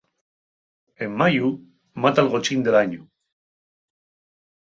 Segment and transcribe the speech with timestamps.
[1.05, 1.47] En mayu,
[2.05, 2.99] mata'l gochín del añu.